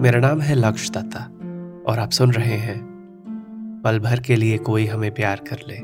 [0.00, 1.24] मेरा नाम है लक्ष्य दत्ता
[1.92, 2.88] और आप सुन रहे हैं।
[3.84, 5.78] पल भर के लिए कोई हमें प्यार कर ले।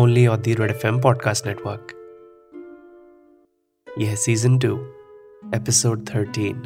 [0.00, 1.96] Only on the red FM podcast network
[3.98, 4.78] यह सीज़न टू
[5.54, 6.56] एपिसोड थर्टीन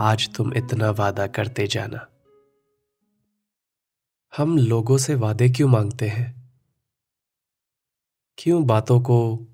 [0.00, 2.06] आज तुम इतना वादा करते जाना।
[4.36, 6.52] हम लोगों से वादे क्यों मांगते हैं?
[8.38, 9.46] क्यों बातों को,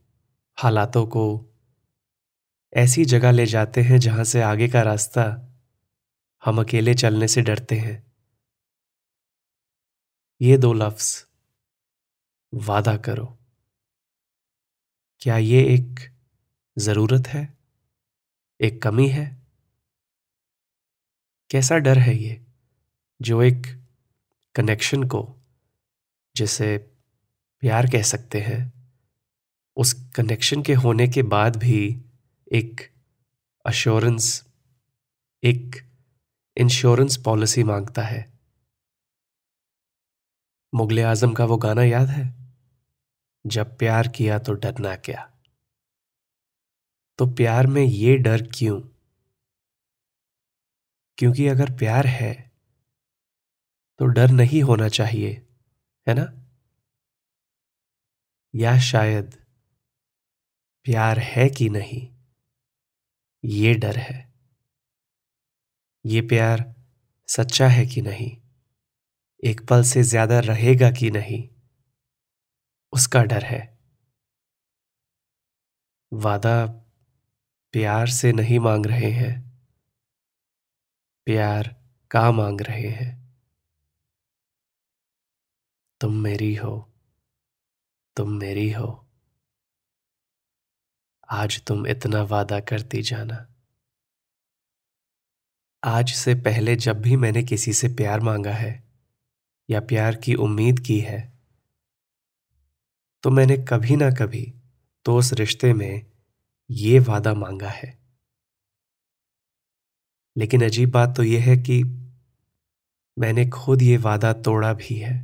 [0.56, 1.46] हालातों को
[2.74, 5.48] ऐसी जगह ले जाते हैं जहाँ से आगे का रास्ता
[6.44, 8.12] हम अकेले चलने से डरते हैं।
[10.40, 11.26] ये दो लफ्ज,
[12.54, 13.38] वादा करो।
[15.20, 16.10] क्या ये एक
[16.78, 17.58] ज़रूरत है?
[18.60, 19.42] एक कमी है?
[21.50, 22.46] कैसा डर है ये,
[23.22, 23.86] जो एक
[24.54, 25.36] कनेक्शन को,
[26.36, 26.78] जिसे
[27.60, 28.92] प्यार कह सकते हैं,
[29.76, 32.04] उस कनेक्शन के होने के बाद भी
[32.52, 32.80] एक
[33.66, 34.44] अश्योरेंस
[35.44, 35.76] एक
[36.56, 38.32] इंश्योरेंस पॉलिसी माँगता है।
[40.74, 42.34] मुगले आज़म का वो गाना याद है?
[43.46, 45.30] जब प्यार किया तो डरना क्या।
[47.18, 48.80] तो प्यार में ये डर क्यों?
[51.18, 52.50] क्योंकि अगर प्यार है
[53.98, 55.46] तो डर नहीं होना चाहिए,
[56.08, 56.32] है ना?
[58.54, 59.46] या शायद
[60.84, 62.09] प्यार है कि नहीं?
[63.44, 64.30] ये डर है।
[66.06, 66.74] ये प्यार
[67.28, 68.36] सच्चा है कि नहीं?
[69.44, 71.48] एक पल से ज़्यादा रहेगा कि नहीं?
[72.92, 73.78] उसका डर है।
[76.12, 76.66] वादा
[77.72, 79.50] प्यार से नहीं मांग रहे हैं।
[81.26, 81.76] प्यार
[82.10, 83.20] का मांग रहे हैं।
[86.00, 86.90] तुम मेरी हो।
[88.16, 89.09] तुम मेरी हो।
[91.30, 93.36] आज तुम इतना वादा करती जाना।
[95.82, 98.72] आज से पहले जब भी मैंने किसी से प्यार मांगा है,
[99.68, 101.20] या प्यार की उम्मीद की है
[103.24, 104.42] तो मैंने कभी ना कभी
[105.06, 106.06] तो उस रिश्ते में
[106.70, 107.98] ये वादा मांगा है।
[110.36, 111.82] लेकिन अजीब बात तो यह है कि
[113.16, 115.14] मैंने खुद ये वादा तोड़ा भी है।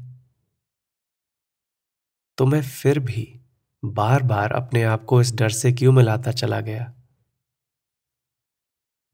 [2.39, 3.41] तो मैं फिर भी
[3.83, 6.93] बार बार अपने आप को इस डर से क्यों मिलाता चला गया?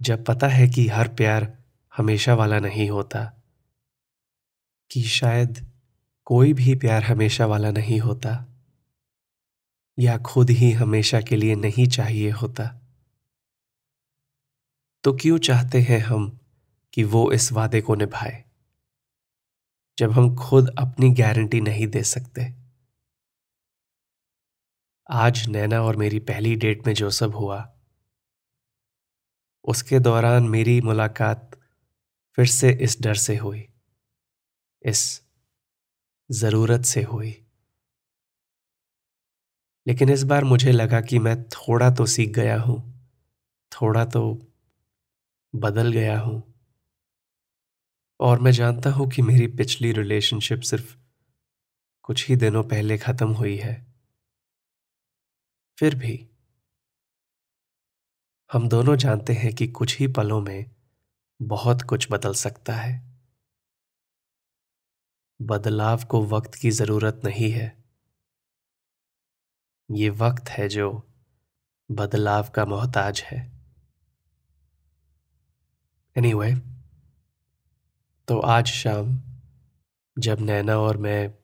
[0.01, 1.59] जब पता है कि हर प्यार
[1.97, 3.25] हमेशा वाला नहीं होता,
[4.91, 5.67] कि शायद
[6.27, 8.47] कोई भी प्यार हमेशा वाला नहीं होता,
[9.99, 12.79] या खुद ही हमेशा के लिए नहीं चाहिए होता
[15.05, 16.39] तो क्यों चाहते हैं हम
[16.93, 18.45] कि वो इस वादे को निभाए,
[19.99, 22.62] जब हम खुद अपनी गारंटी नहीं दे सकते?
[25.09, 27.77] आज नैना और मेरी पहली डेट में जो सब हुआ,
[29.65, 31.59] उसके दौरान मेरी मुलाकात
[32.39, 33.69] फिर से इस डर से हुई,
[34.85, 35.23] इस
[36.31, 37.47] ज़रूरत से हुई।
[39.87, 43.05] लेकिन इस बार मुझे लगा कि मैं थोड़ा तो सीख गया हूँ,
[43.73, 44.39] थोड़ा तो
[45.55, 46.43] बदल गया हूँ।
[48.21, 50.97] और मैं जानता हूँ कि मेरी पिछली रिलेशनशिप सिर्फ़
[52.03, 53.92] कुछ ही दिनों पहले खत्म हुई है।
[55.83, 56.31] फिर भी
[58.53, 60.71] हम दोनों जानते हैं कि कुछ ही पलों में
[61.43, 63.21] बहुत कुछ बदल सकता है।
[65.43, 67.85] बदलाव को वक्त की ज़रूरत नहीं है।
[69.91, 71.09] ये वक्त है जो
[71.91, 73.53] बदलाव का मोहताज है।
[76.17, 76.69] एनीवे anyway,
[78.29, 79.21] तो आज शाम
[80.19, 81.35] जब नैना और मैं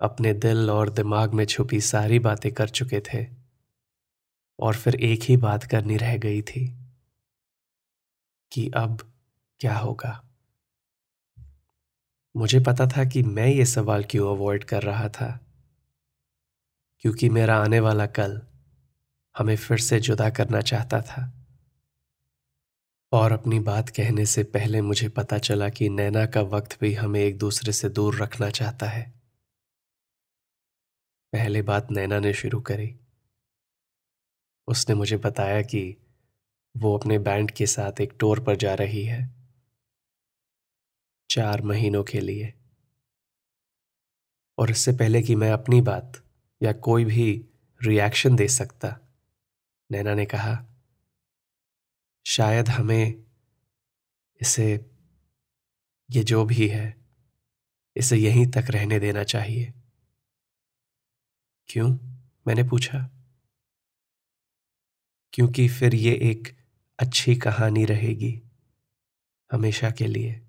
[0.00, 3.35] अपने दिल और दिमाग में छुपी सारी बातें कर चुके थे
[4.58, 6.76] और फिर एक ही बात करनी रह गई थी
[8.52, 9.12] कि अब
[9.60, 10.24] क्या होगा।
[12.36, 15.40] मुझे पता था कि मैं ये सवाल क्यों अवॉइड कर रहा था।
[17.00, 18.42] क्योंकि मेरा आने वाला कल
[19.38, 21.46] हमें फिर से जुदा करना चाहता था।
[23.12, 27.20] और अपनी बात कहने से पहले मुझे पता चला कि नैना का वक्त भी हमें
[27.20, 29.14] एक दूसरे से दूर रखना चाहता है।
[31.32, 33.00] पहले बात नैना ने शुरू करी।
[34.66, 35.96] उसने मुझे बताया कि
[36.76, 39.34] वो अपने बैंड के साथ एक टूर पर जा रही है।
[41.30, 42.54] चार महीनों के लिए।
[44.58, 46.24] और इससे पहले कि मैं अपनी बात
[46.62, 47.48] या कोई भी
[47.82, 49.00] रिएक्शन दे सकता,
[49.90, 50.66] नैना ने कहा,
[52.26, 53.24] शायद हमें
[54.40, 54.90] इसे,
[56.10, 56.96] ये जो भी है,
[57.96, 59.74] इसे यहीं तक रहने देना चाहिए।
[61.68, 61.90] क्यों?
[62.46, 63.15] मैंने पूछा।
[65.36, 66.56] क्योंकि फिर ये एक
[66.98, 68.42] अच्छी कहानी रहेगी
[69.52, 70.42] हमेशा के लिए।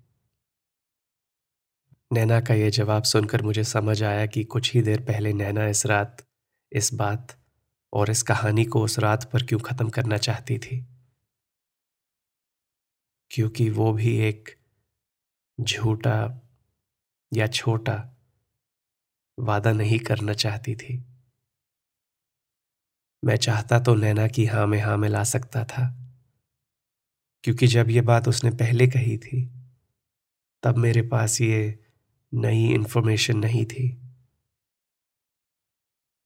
[2.12, 5.86] नैना का यह जवाब सुनकर मुझे समझ आया कि कुछ ही देर पहले नैना इस
[5.86, 6.26] रात,
[6.72, 7.44] इस बात
[7.92, 10.86] और इस कहानी को उस रात पर क्यों खत्म करना चाहती थी?
[13.30, 14.48] क्योंकि वो भी एक
[15.60, 16.48] झूठा
[17.34, 18.16] या छोटा
[19.38, 21.17] वादा नहीं करना चाहती थी।
[23.24, 25.94] मैं चाहता तो नैना की हाँ में हाँ ला सकता था।
[27.44, 29.50] क्योंकि जब ये बात उसने पहले कही थी,
[30.62, 31.78] तब मेरे पास ये
[32.34, 33.98] नई इन्फॉर्मेशन नहीं थी।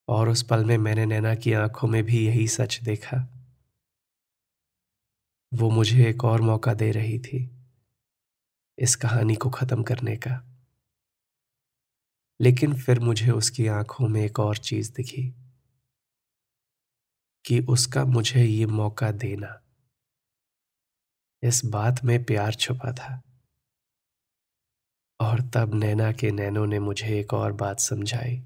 [0.08, 3.28] और उस पल में मैंने नैना की आँखों में भी यही सच देखा।
[5.52, 7.50] वो मुझे एक और मौका दे रही थी,
[8.78, 10.58] इस कहानी को खत्म करने का।
[12.40, 15.41] लेकिन फिर मुझे उसकी आँखों में एक और चीज़ दिखी।
[17.44, 19.60] कि उसका मुझे ये मौका देना।
[21.42, 23.22] इस बात में प्यार छुपा था।
[25.20, 28.42] और तब नैना के नैनों ने मुझे एक और बात समझाई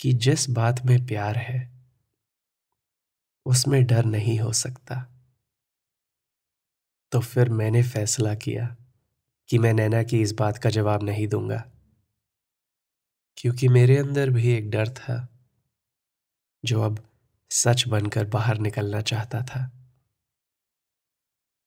[0.00, 1.70] कि जिस बात में प्यार है,
[3.46, 5.06] उसमें डर नहीं हो सकता।
[7.12, 8.76] तो फिर मैंने फैसला किया
[9.48, 11.64] कि मैं नैना की इस बात का जवाब नहीं दूँगा,
[13.36, 15.28] क्योंकि मेरे अंदर भी एक डर था।
[16.64, 17.08] जो अब
[17.50, 19.72] सच बनकर बाहर निकलना चाहता था।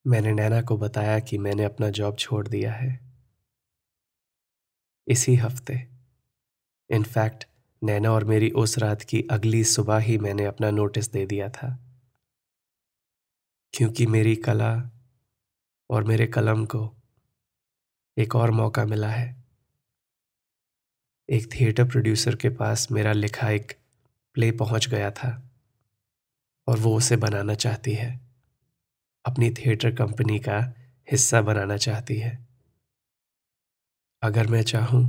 [0.08, 3.00] मैंने नैना को बताया कि मैंने अपना जॉब छोड़ दिया है।
[5.08, 5.88] इसी हफ़्ते,
[6.90, 7.48] इनफैक्ट,
[7.84, 11.80] नैना और मेरी उस रात की अगली सुबह ही मैंने अपना नोटिस दे दिया था।
[13.74, 14.92] क्योंकि मेरी कला
[15.90, 16.96] और मेरे कलम को
[18.18, 19.44] एक और मौका मिला है।
[21.30, 23.83] एक थिएटर प्रोड्यूसर के पास मेरा लिखा एक
[24.36, 25.50] प्ले पहुँच गया था।
[26.68, 28.22] और वो उसे बनाना चाहती है।
[29.26, 30.60] अपनी थिएटर कंपनी का
[31.12, 32.48] हिस्सा बनाना चाहती है।
[34.24, 35.04] अगर मैं चाहूँ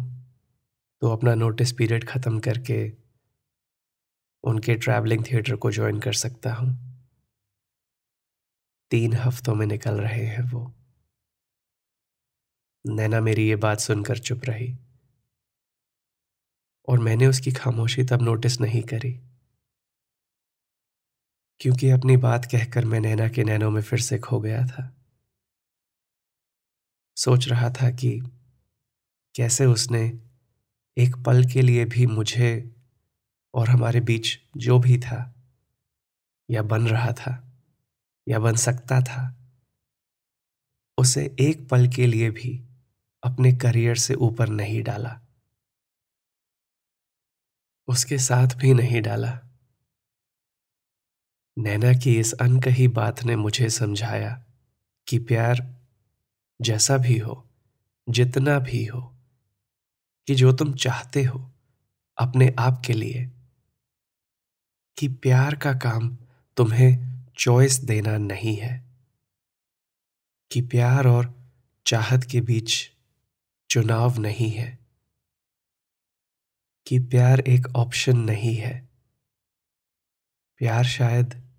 [1.03, 3.05] तो अपना नोटिस पीरियड ख़त्म करके
[4.45, 6.73] उनके ट्रैवलिंग थिएटर को ज्वाइन कर सकता हूँ।
[8.91, 10.75] तीन हफ्तों में निकल रहे हैं वो।
[12.85, 14.79] नैना मेरी ये बात सुनकर चुप रही।
[16.89, 19.21] और मैंने उसकी खामोशी तब नोटिस नहीं करी।
[21.61, 24.97] क्योंकि अपनी बात कहकर मैं नैना के नैनों में फिर से खो गया था।
[27.17, 28.23] सोच रहा था कि
[29.35, 30.21] कैसे उसने
[30.99, 32.77] एक पल के लिए भी मुझे
[33.55, 35.35] और हमारे बीच जो भी था,
[36.51, 37.53] या बन रहा था,
[38.29, 39.37] या बन सकता था,
[40.99, 42.65] उसे एक पल के लिए भी
[43.23, 45.24] अपने करियर से ऊपर नहीं डाला।
[47.89, 49.41] उसके साथ भी नहीं डाला।
[51.59, 54.45] नैना की इस अनकही बात ने मुझे समझाया
[55.09, 55.75] कि प्यार
[56.61, 57.49] जैसा भी हो,
[58.09, 59.15] जितना भी हो,
[60.27, 61.53] कि जो तुम चाहते हो
[62.19, 63.31] अपने आप के लिए,
[64.99, 66.17] कि प्यार का काम
[66.57, 68.85] तुम्हें चॉइस देना नहीं है,
[70.51, 71.35] कि प्यार और
[71.87, 72.91] चाहत के बीच
[73.71, 74.84] चुनाव नहीं है।
[76.87, 78.89] कि प्यार एक ऑप्शन नहीं है।
[80.57, 81.55] प्यार शायद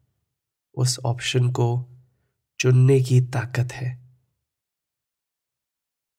[0.75, 1.91] उस ऑप्शन को
[2.59, 4.05] चुनने की ताकत है।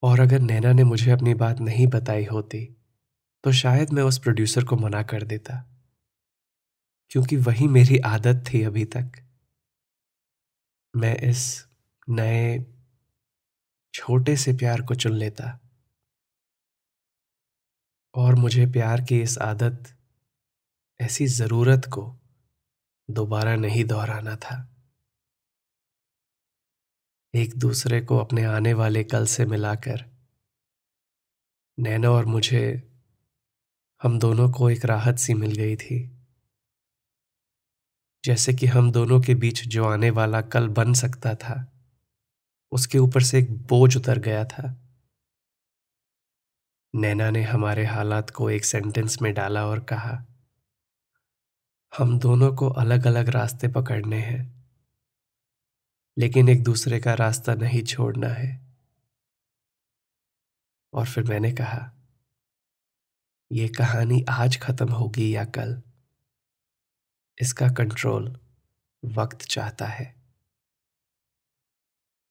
[0.03, 2.77] और अगर नैना ने मुझे अपनी बात नहीं बताई होती
[3.45, 5.67] तो शायद मैं उस प्रोड्यूसर को मना कर देता।
[7.11, 9.13] क्योंकि वही मेरी आदत थी अभी तक।
[10.97, 11.67] मैं इस
[12.09, 12.67] नए,
[13.95, 15.66] छोटे से प्यार को चुन लेता।
[18.17, 19.97] और मुझे प्यार की इस आदत,
[21.01, 22.17] ऐसी ज़रूरत को
[23.11, 24.77] दोबारा नहीं दोहराना था।
[27.35, 30.05] एक दूसरे को अपने आने वाले कल से मिलाकर,
[31.79, 32.91] नैनो और मुझे,
[34.03, 36.17] हम दोनों को एक राहत सी मिल गई थी।
[38.25, 41.73] जैसे कि हम दोनों के बीच जो आने वाला कल बन सकता था,
[42.73, 44.86] उसके ऊपर से एक बोझ उतर गया था।
[46.97, 50.27] नैना ने हमारे हालात को एक सेंटेंस में डाला और कहा,
[51.99, 54.71] हम दोनों को अलग अलग रास्ते पकड़ने हैं,
[56.19, 58.77] लेकिन एक दूसरे का रास्ता नहीं छोड़ना है।
[60.93, 61.93] और फिर मैंने कहा
[63.53, 65.83] यह कहानी आज खत्म होगी या कल?
[67.43, 68.41] इसका कंट्रोल
[69.05, 70.17] वक्त चाहता है।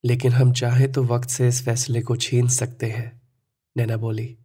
[0.05, 3.21] लेकिन हम चाहें तो वक्त से इस फैसले को छीन सकते हैं।
[3.77, 4.44] नैना बोली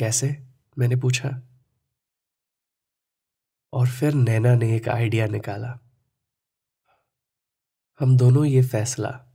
[0.00, 0.46] कैसे?
[0.78, 1.42] मैंने पूछा।
[3.72, 5.78] और फिर नैना ने एक आइडिया निकाला।
[8.00, 9.26] हम दोनों ये फैसला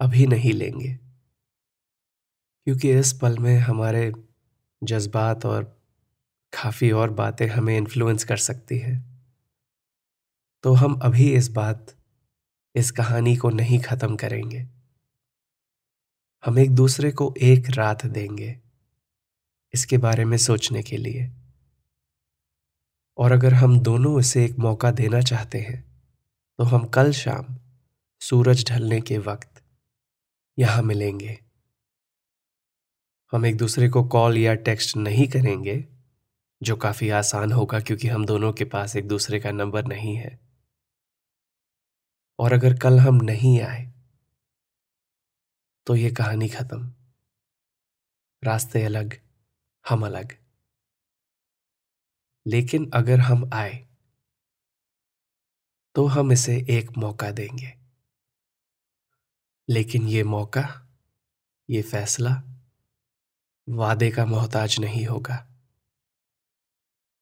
[0.00, 0.94] अभी नहीं लेंगे।
[2.64, 4.12] क्योंकि इस पल में हमारे
[4.84, 5.64] जज्बात और
[6.52, 9.26] काफ़ी और बातें हमें इन्फ्लुएंस कर सकती हैं।
[10.62, 11.96] तो हम अभी इस बात,
[12.74, 14.68] इस कहानी को नहीं ख़त्म करेंगे।
[16.44, 18.67] हम एक दूसरे को एक रात देंगे।
[19.74, 21.30] इसके बारे में सोचने के लिए।
[23.18, 25.82] और अगर हम दोनों इसे एक मौका देना चाहते हैं
[26.58, 27.56] तो हम कल शाम
[28.22, 29.62] सूरज ढलने के वक्त
[30.58, 31.38] यहाँ मिलेंगे।
[33.32, 35.84] हम एक दूसरे को कॉल या टेक्स्ट नहीं करेंगे,
[36.60, 40.38] जो काफ़ी आसान होगा क्योंकि हम दोनों के पास एक दूसरे का नंबर नहीं है।
[42.38, 43.84] और अगर कल हम नहीं आए
[45.86, 46.92] तो ये कहानी खत्म।
[48.42, 49.27] रास्ते अलग।
[49.88, 50.44] हम अलग।
[52.46, 53.88] लेकिन अगर हम आए
[55.94, 57.78] तो हम इसे एक मौका देंगे।
[59.68, 60.88] लेकिन ये मौका,
[61.70, 62.42] ये फैसला,
[63.68, 65.48] वादे का मोहताज नहीं होगा।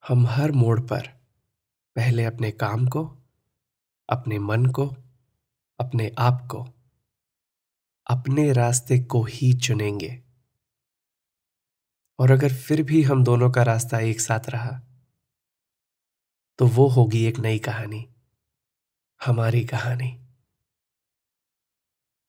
[0.07, 1.07] हम हर मोड़ पर
[1.95, 3.17] पहले अपने काम को,
[4.09, 4.87] अपने मन को,
[5.79, 6.63] अपने आप को,
[8.07, 10.26] अपने रास्ते को ही चुनेंगे।
[12.19, 14.81] और अगर फिर भी हम दोनों का रास्ता एक साथ रहा
[16.59, 18.09] तो वो होगी एक नई कहानी,
[19.25, 20.17] हमारी कहानी।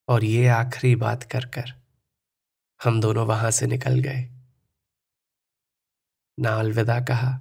[0.09, 1.73] और ये आखिरी बात कर कर
[2.80, 4.28] हम दोनों वहाँ से निकल गए।
[6.38, 7.40] ना अलविदा कहा,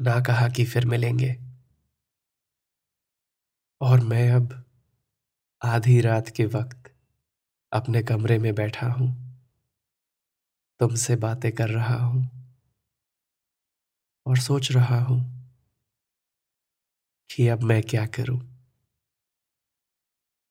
[0.00, 1.36] ना कहा कि फिर मिलेंगे।
[3.80, 4.64] और मैं अब
[5.62, 6.92] आधी रात के वक्त
[7.72, 9.29] अपने कमरे में बैठा हूँ।
[10.80, 12.40] तुमसे बातें कर रहा हूँ।
[14.26, 15.20] और सोच रहा हूँ
[17.30, 18.40] कि अब मैं क्या करूँ।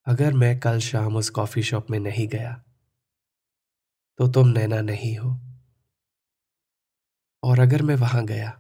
[0.08, 2.62] अगर मैं कल शाम उस कॉफ़ी शॉप में नहीं गया
[4.20, 5.30] तो तुम नैना नहीं हो।
[7.44, 8.60] और अगर मैं वहाँ गया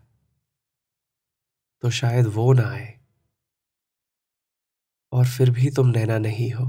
[1.83, 2.99] तो शायद वो ना आए।
[5.13, 6.65] और फिर भी तुम नैना नहीं हो।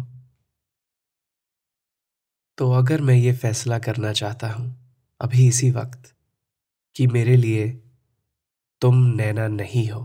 [2.59, 4.79] तो अगर मैं ये फैसला करना चाहता हूँ
[5.20, 6.14] अभी इसी वक्त
[6.96, 7.68] कि मेरे लिए
[8.82, 10.00] तुम नैना नहीं हो।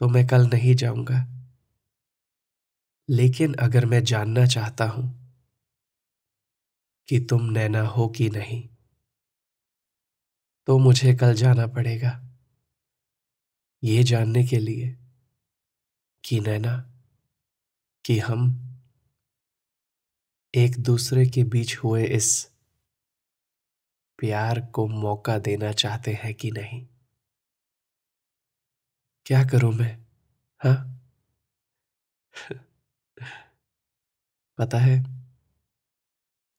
[0.00, 1.20] तो मैं कल नहीं जाऊँगा।
[3.08, 5.06] लेकिन अगर मैं जानना चाहता हूँ
[7.08, 8.68] कि तुम नैना हो कि नहीं
[10.68, 12.12] तो मुझे कल जाना पड़ेगा।
[13.82, 14.96] ये जानने के लिए
[16.24, 16.76] कि नैना,
[18.04, 18.46] कि हम
[20.54, 22.28] एक दूसरे के बीच हुए इस
[24.18, 26.86] प्यार को मौका देना चाहते हैं कि नहीं?
[29.26, 30.06] क्या करूँ मैं?
[30.62, 30.94] हा?
[34.58, 35.04] पता है,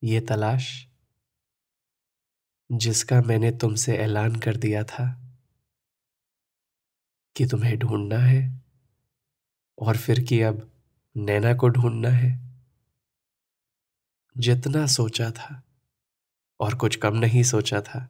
[0.04, 0.88] ये तलाश,
[2.72, 5.36] जिसका मैंने तुमसे ऐलान कर दिया था
[7.36, 8.64] कि तुम्हें ढूंढना है
[9.80, 10.72] और फिर कि अब
[11.18, 12.50] नैना को ढूंढना है,
[14.38, 15.64] जितना सोचा था।
[16.60, 18.08] और कुछ कम नहीं सोचा था।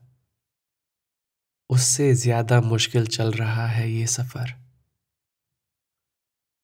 [1.70, 4.54] उससे ज़्यादा मुश्किल चल रहा है ये सफ़र।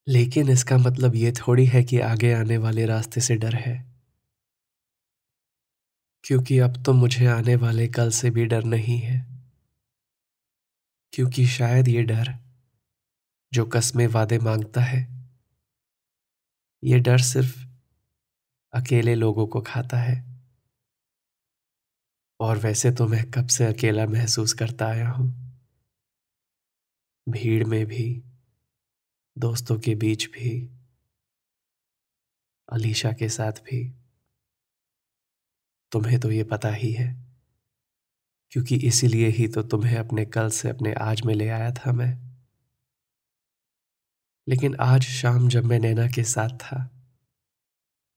[0.08, 3.96] लेकिन इसका मतलब ये थोड़ी है कि आगे आने वाले रास्ते से डर है।
[6.24, 9.26] क्योंकि अब तो मुझे आने वाले कल से भी डर नहीं है।
[11.14, 12.34] क्योंकि शायद ये डर,
[13.52, 15.08] जो कस्में वादे माँगता है,
[16.84, 17.56] ये डर सिर्फ़
[18.74, 20.35] अकेले लोगों को खाता है।
[22.46, 25.28] और वैसे तो मैं कब से अकेला महसूस करता आया हूँ।
[27.28, 28.24] भीड़ में भी,
[29.38, 30.52] दोस्तों के बीच भी,
[32.70, 33.80] अलीशा के साथ भी।
[35.92, 37.08] तुम्हें तो ये पता ही है,
[38.52, 42.14] क्योंकि इसीलिए ही तो तुम्हें अपने कल से अपने आज में ले आया था मैं।
[44.48, 46.84] लेकिन आज शाम जब मैं नैना के साथ था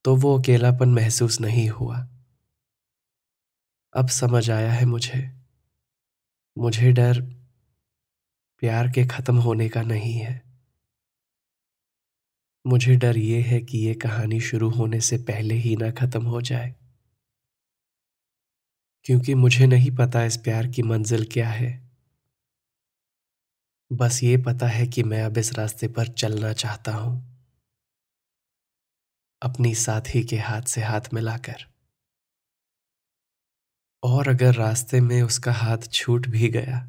[0.05, 2.07] तो वो अकेलापन महसूस नहीं हुआ।
[3.95, 5.31] अब समझ आया है मुझे।
[6.59, 7.21] मुझे डर
[8.59, 10.43] प्यार के खत्म होने का नहीं है।
[12.67, 16.41] मुझे डर ये है कि ये कहानी शुरू होने से पहले ही ना खत्म हो
[16.41, 16.75] जाए।
[19.05, 21.89] क्योंकि मुझे नहीं पता इस प्यार की मंजिल क्या है।
[23.93, 27.39] बस ये पता है कि मैं अब इस रास्ते पर चलना चाहता हूँ।
[29.43, 31.78] अपनी साथी के हाथ से हाथ मिलाकर।
[34.03, 36.87] और अगर रास्ते में उसका हाथ छूट भी गया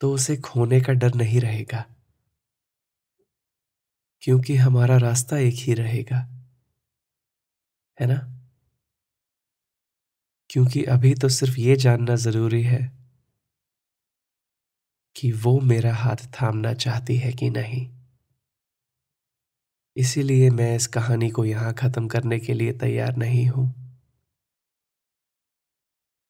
[0.00, 1.84] तो उसे खोने का डर नहीं रहेगा।
[4.22, 6.26] क्योंकि हमारा रास्ता एक ही रहेगा,
[7.98, 8.18] है ना?
[10.50, 12.80] क्योंकि अभी तो सिर्फ़ ये जानना ज़रूरी है
[15.16, 17.86] कि वो मेरा हाथ थामना चाहती है कि नहीं।
[19.96, 23.83] इसीलिए मैं इस कहानी को यहाँ खत्म करने के लिए तैयार नहीं हूँ।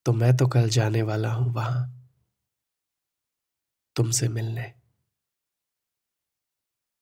[0.07, 1.95] तो मैं तो कल जाने वाला हूँ वहाँ।
[3.97, 4.75] तुमसे मिलने।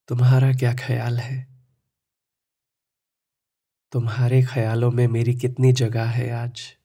[0.07, 1.47] तुम्हारा क्या ख्याल है?
[3.91, 6.77] तुम्हारे ख्यालों में मेरी कितनी जगह है आज?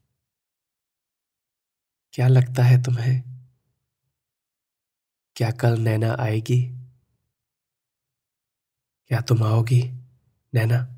[2.12, 3.22] क्या लगता है तुम्हें?
[5.36, 6.78] क्या कल नैना आएगी?
[9.08, 9.82] क्या तुम आओगी,
[10.54, 10.97] नैना?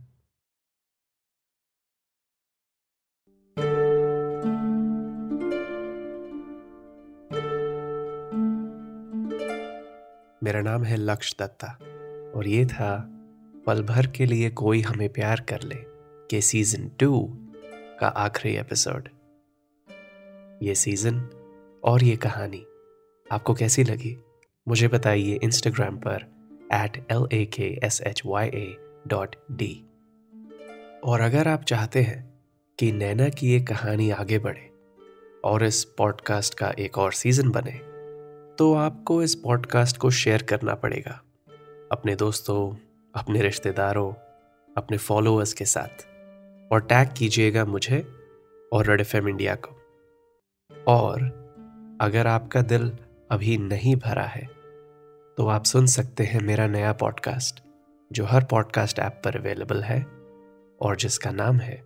[10.43, 11.67] मेरा नाम है लक्ष्य दत्ता
[12.35, 13.09] और ये था
[13.67, 15.77] पल भर के लिए कोई हमें प्यार कर ले
[16.31, 17.39] के सीज़न टू
[18.01, 19.09] का आखिरी एपिसोड
[20.63, 21.29] ये सीज़न
[21.85, 22.67] और ये कहानी,
[23.33, 24.19] आपको कैसी लगी?
[24.69, 26.27] मुझे बताइए इंस्टाग्राम पर
[26.73, 29.85] at L A K S H Y A dot D
[31.05, 32.41] और अगर आप चाहते हैं
[32.79, 34.71] कि नैना की ये कहानी आगे बढ़े
[35.45, 37.90] और इस पॉडकास्ट का एक और सीज़न बने
[38.61, 41.23] तो आपको इस पॉडकास्ट को शेयर करना पड़ेगा।
[41.93, 42.77] अपने दोस्तों,
[43.15, 44.13] अपने रिश्तेदारों,
[44.77, 46.05] अपने फॉलोअर्स के साथ।
[46.73, 48.01] और टैग कीजिएगा मुझे
[48.73, 49.81] और रेड एफ़ इंडिया को।
[50.89, 51.23] और
[52.01, 52.93] अगर आपका दिल
[53.31, 54.47] अभी नहीं भरा है
[55.39, 57.63] तो आप सुन सकते हैं मेरा नया पॉडकास्ट,
[58.13, 60.03] जो हर पॉडकास्ट ऐप पर अवेलेबल है
[60.83, 61.83] और जिसका नाम है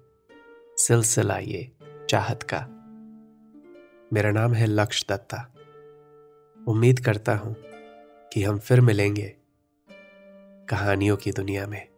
[0.76, 1.72] सिलसिला ये
[2.10, 2.66] चाहत का।
[4.12, 5.50] मेरा नाम है लक्ष्य दत्ता।
[6.68, 7.56] उम्मीद करता हूँ
[8.32, 9.34] कि हम फिर मिलेंगे
[10.68, 11.93] कहानियों की दुनिया में।